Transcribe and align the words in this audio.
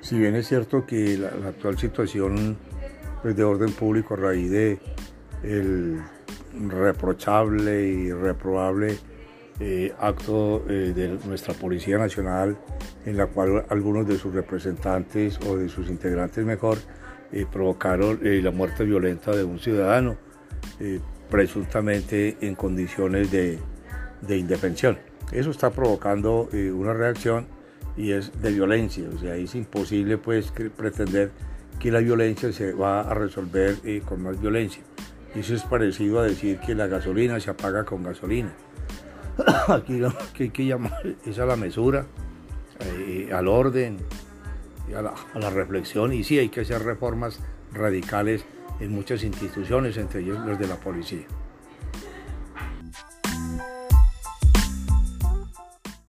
Si 0.00 0.18
bien 0.18 0.34
es 0.34 0.48
cierto 0.48 0.86
que 0.86 1.18
la, 1.18 1.28
actual 1.48 1.78
situación 1.78 2.56
pues, 3.22 3.36
de 3.36 3.44
orden 3.44 3.72
público 3.72 4.14
a 4.14 4.16
raíz 4.16 4.50
de 4.50 4.78
el 5.42 6.00
reprochable 6.68 7.86
y 7.86 8.12
reprobable 8.12 8.98
eh, 9.60 9.92
acto 9.98 10.64
eh, 10.68 10.92
de 10.94 11.18
nuestra 11.26 11.52
Policía 11.52 11.98
Nacional 11.98 12.56
en 13.04 13.16
la 13.16 13.26
cual 13.26 13.66
algunos 13.68 14.08
de 14.08 14.16
sus 14.16 14.34
representantes 14.34 15.38
o 15.46 15.56
de 15.56 15.68
sus 15.68 15.88
integrantes 15.88 16.44
mejor 16.44 16.78
eh, 17.30 17.44
provocaron 17.50 18.20
la 18.22 18.50
muerte 18.50 18.84
violenta 18.84 19.32
de 19.32 19.44
un 19.44 19.58
ciudadano 19.58 20.16
presuntamente 21.30 22.38
en 22.40 22.54
condiciones 22.54 23.30
de, 23.30 23.58
de, 24.22 24.36
indefensión. 24.38 24.98
Eso 25.30 25.50
está 25.50 25.70
provocando 25.70 26.48
una 26.74 26.92
reacción 26.92 27.46
y 28.00 28.12
es 28.12 28.40
de 28.40 28.50
violencia, 28.50 29.04
o 29.14 29.18
sea, 29.18 29.36
es 29.36 29.54
imposible 29.54 30.16
pues 30.16 30.52
pretender 30.76 31.30
que 31.78 31.90
la 31.90 32.00
violencia 32.00 32.52
se 32.52 32.72
va 32.72 33.02
a 33.02 33.14
resolver 33.14 33.76
con 34.06 34.22
más 34.22 34.40
violencia. 34.40 34.82
Eso 35.34 35.54
es 35.54 35.62
parecido 35.62 36.20
a 36.20 36.24
decir 36.24 36.58
que 36.58 36.74
la 36.74 36.86
gasolina 36.86 37.38
se 37.38 37.50
apaga 37.50 37.84
con 37.84 38.02
gasolina. 38.02 38.52
Aquí 39.68 39.98
lo 39.98 40.12
que 40.34 40.44
hay 40.44 40.50
que 40.50 40.66
llamar 40.66 41.14
es 41.24 41.38
a 41.38 41.46
la 41.46 41.56
mesura, 41.56 42.06
eh, 42.80 43.30
al 43.32 43.48
orden, 43.48 43.98
a 44.96 45.02
la, 45.02 45.14
a 45.34 45.38
la 45.38 45.50
reflexión. 45.50 46.12
Y 46.12 46.24
sí, 46.24 46.38
hay 46.38 46.48
que 46.48 46.62
hacer 46.62 46.82
reformas 46.82 47.38
radicales 47.72 48.44
en 48.80 48.92
muchas 48.92 49.22
instituciones, 49.22 49.96
entre 49.98 50.20
ellos 50.20 50.38
los 50.44 50.58
de 50.58 50.66
la 50.66 50.76
policía. 50.76 51.26